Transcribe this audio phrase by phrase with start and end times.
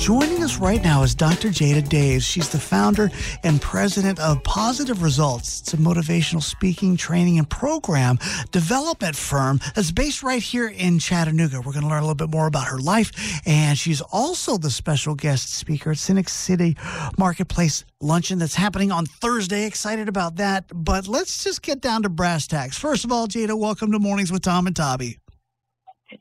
[0.00, 1.48] Joining us right now is Dr.
[1.48, 2.22] Jada Daves.
[2.22, 3.10] She's the founder
[3.44, 5.60] and president of Positive Results.
[5.60, 8.18] It's a motivational speaking, training, and program
[8.50, 11.58] development firm that's based right here in Chattanooga.
[11.58, 13.12] We're going to learn a little bit more about her life.
[13.44, 16.78] And she's also the special guest speaker at Scenic City
[17.18, 19.66] Marketplace Luncheon that's happening on Thursday.
[19.66, 20.64] Excited about that.
[20.74, 22.78] But let's just get down to brass tacks.
[22.78, 25.18] First of all, Jada, welcome to Mornings with Tom and Tabby.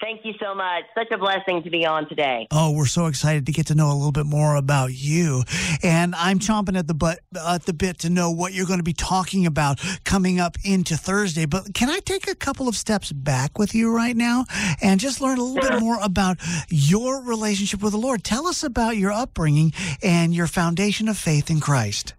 [0.00, 0.84] Thank you so much.
[0.96, 2.48] Such a blessing to be on today.
[2.50, 5.44] Oh, we're so excited to get to know a little bit more about you,
[5.82, 8.84] and I'm chomping at the butt at the bit to know what you're going to
[8.84, 11.46] be talking about coming up into Thursday.
[11.46, 14.44] But can I take a couple of steps back with you right now
[14.82, 18.24] and just learn a little bit more about your relationship with the Lord?
[18.24, 22.14] Tell us about your upbringing and your foundation of faith in Christ.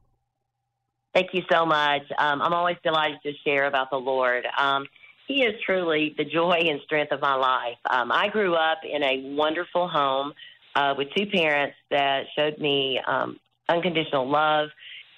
[1.13, 2.03] Thank you so much.
[2.19, 4.45] Um, I'm always delighted to share about the Lord.
[4.57, 4.85] Um,
[5.27, 7.77] he is truly the joy and strength of my life.
[7.89, 10.33] Um, I grew up in a wonderful home
[10.75, 14.69] uh, with two parents that showed me um, unconditional love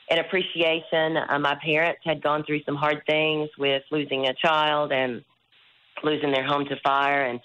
[0.09, 1.17] and appreciation.
[1.17, 5.23] Uh, my parents had gone through some hard things with losing a child and
[6.03, 7.39] losing their home to fire, and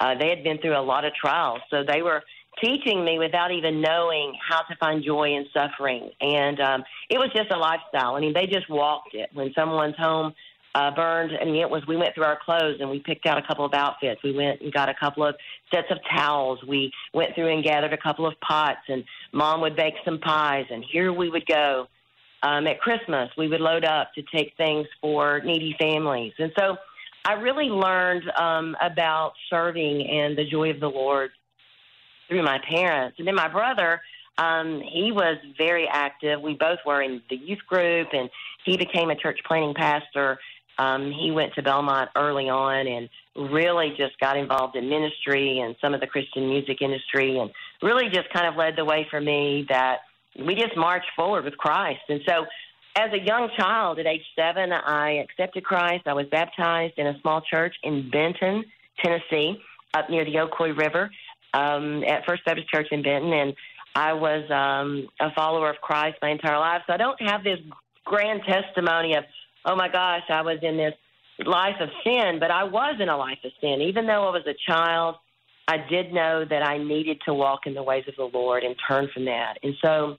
[0.00, 1.60] uh, they had been through a lot of trials.
[1.70, 2.22] So they were
[2.62, 6.10] teaching me without even knowing how to find joy in suffering.
[6.20, 8.16] And um, it was just a lifestyle.
[8.16, 9.30] I mean, they just walked it.
[9.32, 10.34] When someone's home
[10.74, 11.32] uh, burned.
[11.40, 13.64] I mean, it was we went through our clothes and we picked out a couple
[13.64, 14.22] of outfits.
[14.22, 15.34] We went and got a couple of
[15.72, 16.60] sets of towels.
[16.66, 20.66] We went through and gathered a couple of pots, and mom would bake some pies.
[20.70, 21.86] And here we would go.
[22.42, 26.78] Um, at Christmas, we would load up to take things for needy families, and so
[27.24, 31.32] I really learned um, about serving and the joy of the Lord
[32.28, 33.16] through my parents.
[33.18, 34.00] And then my brother,
[34.38, 36.40] um, he was very active.
[36.40, 38.30] We both were in the youth group, and
[38.64, 40.38] he became a church planting pastor
[40.80, 43.08] um, he went to Belmont early on and
[43.52, 47.50] really just got involved in ministry and some of the Christian music industry and
[47.82, 49.98] really just kind of led the way for me that
[50.38, 52.00] we just marched forward with Christ.
[52.08, 52.46] And so
[52.96, 56.06] as a young child at age seven, I accepted Christ.
[56.06, 58.64] I was baptized in a small church in Benton,
[59.04, 59.60] Tennessee,
[59.92, 61.10] up near the Ocoee River,
[61.52, 63.34] um, at First Baptist Church in Benton.
[63.34, 63.54] And
[63.94, 66.82] I was um, a follower of Christ my entire life.
[66.86, 67.58] So I don't have this
[68.04, 69.24] grand testimony of
[69.64, 70.94] oh my gosh, I was in this
[71.44, 73.80] life of sin, but I was in a life of sin.
[73.82, 75.16] Even though I was a child,
[75.68, 78.74] I did know that I needed to walk in the ways of the Lord and
[78.88, 79.58] turn from that.
[79.62, 80.16] And so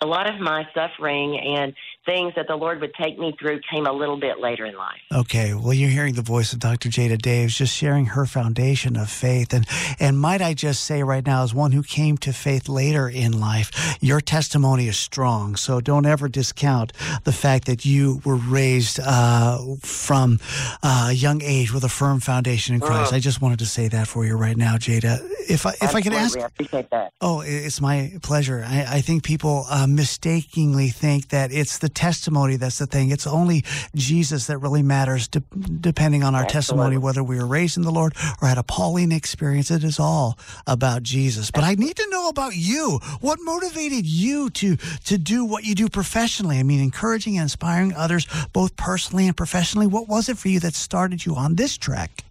[0.00, 1.74] a lot of my suffering and
[2.04, 5.00] things that the Lord would take me through came a little bit later in life.
[5.12, 6.88] Okay, well, you're hearing the voice of Dr.
[6.88, 9.66] Jada Daves just sharing her foundation of faith, and
[10.00, 13.38] and might I just say right now, as one who came to faith later in
[13.38, 15.56] life, your testimony is strong.
[15.56, 16.92] So don't ever discount
[17.24, 20.40] the fact that you were raised uh, from
[20.82, 23.12] uh, a young age with a firm foundation in Christ.
[23.12, 25.20] Uh, I just wanted to say that for you right now, Jada.
[25.48, 27.12] If I if I could ask, I appreciate that.
[27.20, 28.64] Oh, it's my pleasure.
[28.66, 33.10] I, I think people um, mistakenly think that it's the testimony that's the thing.
[33.10, 35.42] It's only Jesus that really matters, de-
[35.80, 36.52] depending on our Absolutely.
[36.52, 39.70] testimony, whether we were raised in the Lord or had a Pauline experience.
[39.70, 41.50] It is all about Jesus.
[41.50, 43.00] But I need to know about you.
[43.20, 46.58] What motivated you to to do what you do professionally?
[46.58, 49.86] I mean, encouraging and inspiring others, both personally and professionally.
[49.86, 52.24] What was it for you that started you on this track?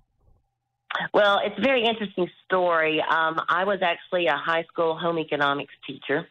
[1.14, 3.02] Well, it's a very interesting story.
[3.02, 6.28] Um, I was actually a high school home economics teacher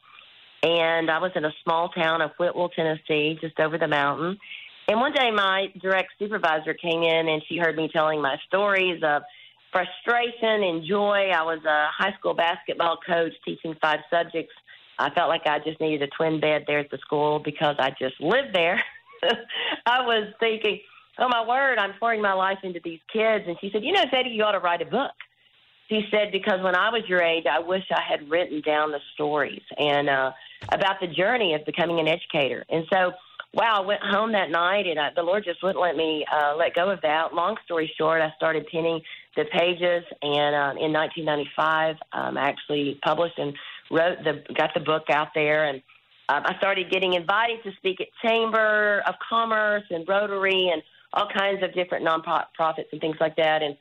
[0.63, 4.39] and I was in a small town of Whitwell, Tennessee, just over the mountain.
[4.89, 9.03] And one day my direct supervisor came in and she heard me telling my stories
[9.03, 9.23] of
[9.73, 11.31] frustration and joy.
[11.33, 14.53] I was a high school basketball coach teaching five subjects
[15.01, 17.91] I felt like I just needed a twin bed there at the school because I
[17.99, 18.83] just lived there.
[19.87, 20.81] I was thinking,
[21.19, 23.45] oh my word, I'm pouring my life into these kids.
[23.49, 25.13] And she said, you know, Sadie, you ought to write a book.
[25.91, 29.01] She said, because when I was your age, I wish I had written down the
[29.15, 30.31] stories and uh,
[30.73, 32.65] about the journey of becoming an educator.
[32.71, 33.13] And so,
[33.53, 36.55] wow, I went home that night and I, the Lord just wouldn't let me uh,
[36.57, 37.35] let go of that.
[37.35, 39.01] Long story short, I started penning
[39.37, 43.55] the pages, and um, in 1995, um, I actually published and
[43.91, 45.83] wrote the got the book out there, and
[46.29, 50.83] um, I started getting invited to speak at Chamber of Commerce and Rotary and
[51.13, 53.77] all kinds of different nonprofits and things like that, and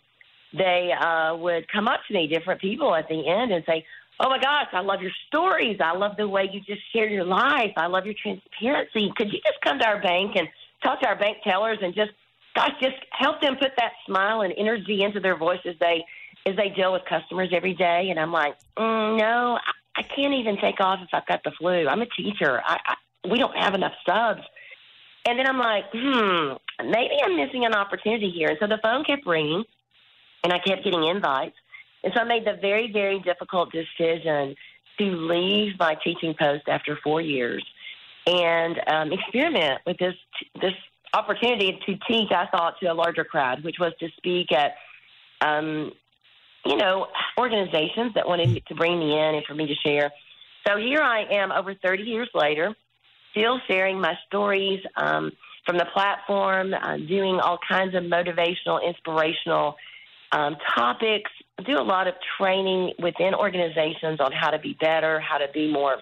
[0.54, 3.86] they uh, would come up to me, different people at the end, and say,
[4.20, 5.78] "Oh my gosh, I love your stories.
[5.84, 7.74] I love the way you just share your life.
[7.78, 9.12] I love your transparency.
[9.16, 10.48] Could you just come to our bank and
[10.84, 12.12] talk to our bank tellers and just
[12.56, 16.04] gosh, just help them put that smile and energy into their voice as they
[16.46, 18.08] as they deal with customers every day.
[18.10, 21.52] And I'm like, mm, no, I, I can't even take off if I've got the
[21.52, 21.88] flu.
[21.88, 22.62] I'm a teacher.
[22.66, 24.42] I, I, we don't have enough subs.
[25.28, 26.54] And then I'm like, hmm,
[26.90, 28.50] maybe I'm missing an opportunity here.
[28.50, 29.64] And so the phone kept ringing,
[30.44, 31.56] and I kept getting invites.
[32.04, 34.56] And so I made the very, very difficult decision
[34.98, 37.66] to leave my teaching post after four years
[38.30, 40.16] and um, experiment with this
[40.62, 40.74] this
[41.14, 44.76] opportunity to teach, I thought, to a larger crowd, which was to speak at,
[45.42, 45.92] um,
[46.66, 47.08] you know,
[47.38, 50.12] organizations that wanted to bring me in and for me to share.
[50.68, 52.76] So here I am over 30 years later,
[53.32, 55.32] still sharing my stories um,
[55.66, 59.76] from the platform, uh, doing all kinds of motivational, inspirational
[60.32, 61.32] um, topics.
[61.66, 65.72] Do a lot of training within organizations on how to be better, how to be
[65.72, 65.98] more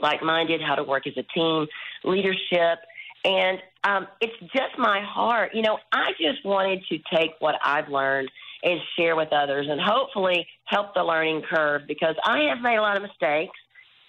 [0.00, 1.66] like minded, how to work as a team,
[2.04, 2.78] leadership.
[3.24, 5.52] And um, it's just my heart.
[5.54, 8.30] You know, I just wanted to take what I've learned
[8.62, 12.82] and share with others and hopefully help the learning curve because I have made a
[12.82, 13.56] lot of mistakes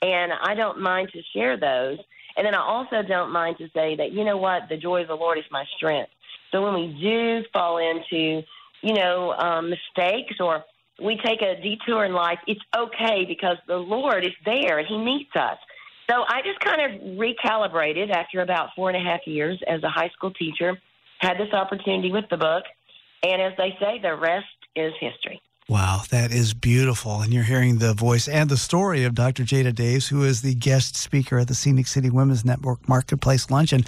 [0.02, 2.00] and I don't mind to share those.
[2.36, 5.08] And then I also don't mind to say that, you know what, the joy of
[5.08, 6.12] the Lord is my strength.
[6.52, 8.42] So when we do fall into,
[8.82, 10.64] you know, um, mistakes or
[11.04, 14.98] we take a detour in life, it's okay because the Lord is there and He
[14.98, 15.58] meets us.
[16.10, 19.90] So I just kind of recalibrated after about four and a half years as a
[19.90, 20.78] high school teacher,
[21.20, 22.64] had this opportunity with the book,
[23.24, 24.46] and as they say, the rest
[24.76, 25.42] is history.
[25.70, 27.20] Wow, that is beautiful.
[27.20, 29.44] And you're hearing the voice and the story of Dr.
[29.44, 33.82] Jada Daves, who is the guest speaker at the Scenic City Women's Network Marketplace Luncheon.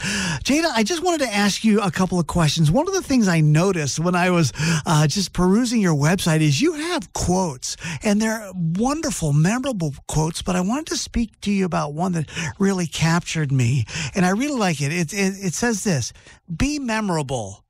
[0.44, 2.70] Jada, I just wanted to ask you a couple of questions.
[2.70, 4.52] One of the things I noticed when I was
[4.86, 10.58] uh, just perusing your website is you have quotes, and they're wonderful, memorable quotes, but
[10.58, 12.30] I wanted to speak to you about one that
[12.60, 13.86] really captured me.
[14.16, 14.92] And I really like it.
[14.92, 16.12] It, it, it says this
[16.54, 17.64] Be memorable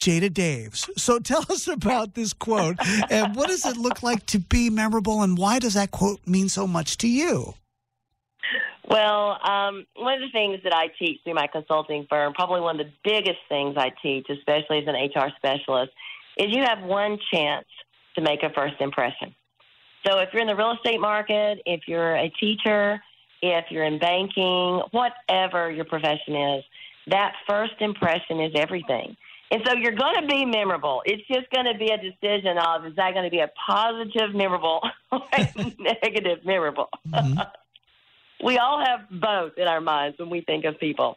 [0.00, 0.88] Jada Daves.
[0.98, 2.76] So tell us about this quote
[3.10, 6.48] and what does it look like to be memorable and why does that quote mean
[6.48, 7.54] so much to you?
[8.88, 12.78] Well, um, one of the things that I teach through my consulting firm, probably one
[12.78, 15.92] of the biggest things I teach, especially as an HR specialist,
[16.36, 17.66] is you have one chance
[18.14, 19.34] to make a first impression.
[20.06, 23.00] So if you're in the real estate market, if you're a teacher,
[23.42, 26.64] if you're in banking, whatever your profession is,
[27.08, 29.16] that first impression is everything.
[29.50, 31.02] And so you're going to be memorable.
[31.04, 34.34] It's just going to be a decision of is that going to be a positive
[34.34, 34.80] memorable
[35.12, 36.88] or a negative memorable?
[37.08, 37.40] Mm-hmm.
[38.44, 41.16] we all have both in our minds when we think of people.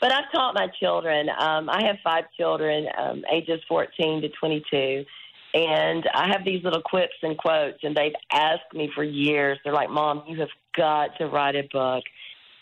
[0.00, 1.28] But I've taught my children.
[1.28, 5.04] Um, I have five children, um, ages 14 to 22.
[5.52, 9.58] And I have these little quips and quotes, and they've asked me for years.
[9.64, 12.04] They're like, Mom, you have got to write a book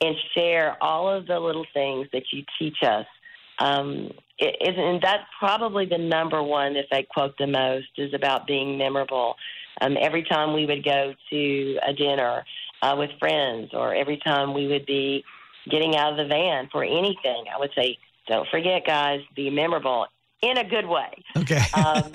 [0.01, 3.07] and share all of the little things that you teach us
[3.59, 8.47] um, it, and that's probably the number one that they quote the most is about
[8.47, 9.37] being memorable.
[9.81, 12.45] Um, every time we would go to a dinner
[12.83, 15.25] uh, with friends, or every time we would be
[15.71, 20.07] getting out of the van for anything, I would say, "Don't forget, guys, be memorable
[20.43, 21.63] in a good way." Okay.
[21.75, 22.13] um,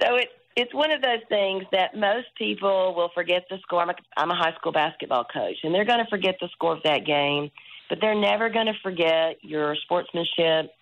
[0.00, 3.80] so it it's one of those things that most people will forget the score.
[3.80, 6.76] I'm a, I'm a high school basketball coach, and they're going to forget the score
[6.76, 7.50] of that game
[7.92, 10.72] but they're never going to forget your sportsmanship,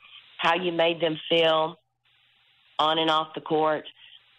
[0.41, 1.79] how you made them feel
[2.79, 3.85] on and off the court.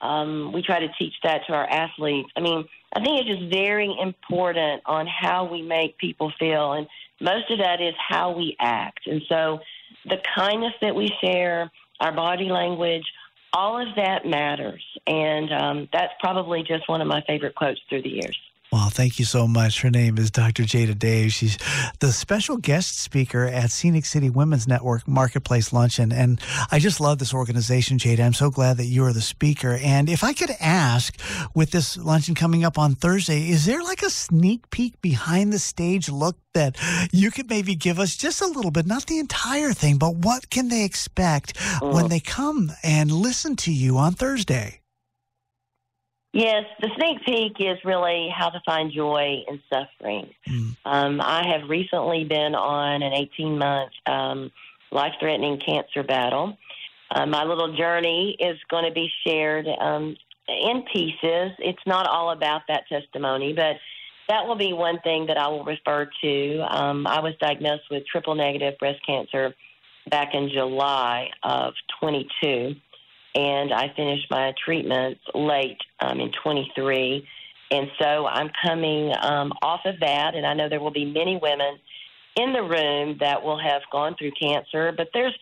[0.02, 2.30] Um, we try to teach that to our athletes.
[2.36, 6.88] I mean, I think it's just very important on how we make people feel, and
[7.20, 9.06] most of that is how we act.
[9.06, 9.60] And so,
[10.06, 13.06] the kindness that we share, our body language,
[13.54, 14.84] all of that matters.
[15.06, 18.38] And um, that's probably just one of my favorite quotes through the years.
[18.72, 19.82] Well, thank you so much.
[19.82, 20.64] Her name is Dr.
[20.64, 21.34] Jada Dave.
[21.34, 21.58] She's
[22.00, 26.14] the special guest speaker at Scenic City Women's Network Marketplace Luncheon.
[26.14, 26.40] And
[26.72, 28.22] I just love this organization, Jada.
[28.22, 29.78] I'm so glad that you are the speaker.
[29.84, 31.20] And if I could ask,
[31.54, 35.60] with this luncheon coming up on Thursday, is there like a sneak peek behind the
[35.60, 36.78] stage look that
[37.12, 40.50] you could maybe give us just a little bit, not the entire thing, but what
[40.50, 42.10] can they expect when mm.
[42.10, 44.81] they come and listen to you on Thursday?
[46.34, 50.30] Yes, the sneak peek is really how to find joy in suffering.
[50.48, 50.78] Mm.
[50.86, 54.52] Um, I have recently been on an 18 month um,
[54.92, 56.58] life threatening cancer battle.
[57.14, 60.16] Uh, my little journey is going to be shared um,
[60.48, 61.52] in pieces.
[61.60, 63.76] It's not all about that testimony, but
[64.30, 66.60] that will be one thing that I will refer to.
[66.70, 69.54] Um, I was diagnosed with triple negative breast cancer
[70.10, 72.76] back in July of 22
[73.36, 77.28] and I finished my treatments late um, in 23.
[77.72, 81.40] And so I'm coming um, off of that, and I know there will be many
[81.42, 81.80] women
[82.36, 85.36] in the room that will have gone through cancer, but there's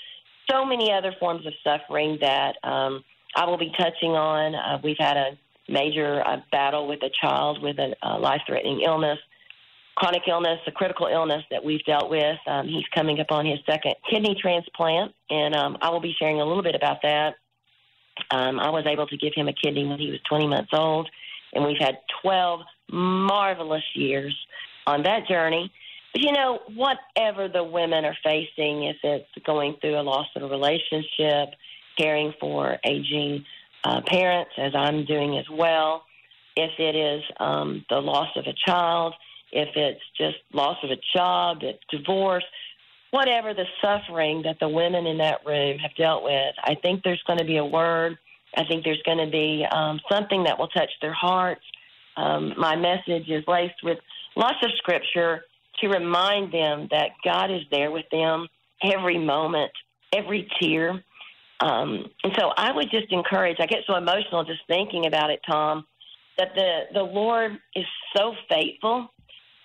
[0.49, 3.03] so many other forms of suffering that um,
[3.35, 4.55] I will be touching on.
[4.55, 9.19] Uh, we've had a major uh, battle with a child with a life threatening illness,
[9.95, 12.37] chronic illness, a critical illness that we've dealt with.
[12.47, 16.41] Um, he's coming up on his second kidney transplant, and um, I will be sharing
[16.41, 17.35] a little bit about that.
[18.31, 21.09] Um, I was able to give him a kidney when he was 20 months old,
[21.53, 22.61] and we've had 12
[22.91, 24.35] marvelous years
[24.87, 25.71] on that journey.
[26.13, 30.43] But you know, whatever the women are facing, if it's going through a loss of
[30.43, 31.53] a relationship,
[31.97, 33.45] caring for aging
[33.83, 36.03] uh, parents, as I'm doing as well,
[36.55, 39.13] if it is um, the loss of a child,
[39.51, 42.43] if it's just loss of a job, it's divorce,
[43.11, 47.21] whatever the suffering that the women in that room have dealt with, I think there's
[47.25, 48.17] going to be a word.
[48.55, 51.61] I think there's going to be um, something that will touch their hearts.
[52.17, 53.97] Um, my message is laced with
[54.35, 55.41] lots of scripture
[55.81, 58.47] to remind them that God is there with them
[58.83, 59.71] every moment,
[60.13, 61.03] every tear.
[61.61, 65.41] Um, and so I would just encourage, I get so emotional just thinking about it,
[65.49, 65.85] Tom,
[66.37, 67.85] that the, the Lord is
[68.15, 69.09] so faithful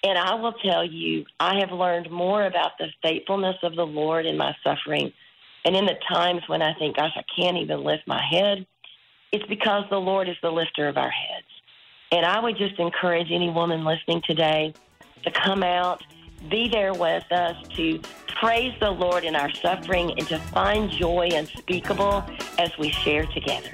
[0.04, 4.26] and I will tell you, I have learned more about the faithfulness of the Lord
[4.26, 5.10] in my suffering.
[5.64, 8.66] And in the times when I think, gosh, I can't even lift my head,
[9.32, 11.46] it's because the Lord is the lifter of our heads.
[12.12, 14.74] And I would just encourage any woman listening today
[15.22, 16.02] to come out,
[16.50, 21.30] be there with us, to praise the Lord in our suffering, and to find joy
[21.32, 22.24] unspeakable
[22.58, 23.70] as we share together.